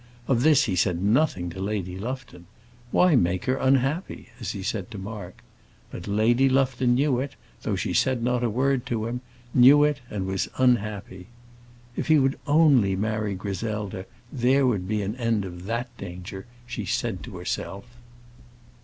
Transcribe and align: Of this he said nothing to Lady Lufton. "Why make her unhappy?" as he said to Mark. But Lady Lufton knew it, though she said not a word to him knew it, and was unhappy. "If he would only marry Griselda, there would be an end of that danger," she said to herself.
Of 0.27 0.41
this 0.41 0.63
he 0.63 0.75
said 0.75 0.99
nothing 0.99 1.51
to 1.51 1.61
Lady 1.61 1.95
Lufton. 1.99 2.47
"Why 2.89 3.15
make 3.15 3.45
her 3.45 3.57
unhappy?" 3.57 4.29
as 4.39 4.49
he 4.53 4.63
said 4.63 4.89
to 4.89 4.97
Mark. 4.97 5.43
But 5.91 6.07
Lady 6.07 6.49
Lufton 6.49 6.95
knew 6.95 7.19
it, 7.19 7.35
though 7.61 7.75
she 7.75 7.93
said 7.93 8.23
not 8.23 8.41
a 8.43 8.49
word 8.49 8.87
to 8.87 9.05
him 9.05 9.21
knew 9.53 9.83
it, 9.83 10.01
and 10.09 10.25
was 10.25 10.49
unhappy. 10.57 11.27
"If 11.95 12.07
he 12.07 12.17
would 12.17 12.39
only 12.47 12.95
marry 12.95 13.35
Griselda, 13.35 14.07
there 14.33 14.65
would 14.65 14.87
be 14.87 15.03
an 15.03 15.15
end 15.17 15.45
of 15.45 15.65
that 15.65 15.95
danger," 15.99 16.47
she 16.65 16.83
said 16.83 17.21
to 17.25 17.37
herself. 17.37 17.85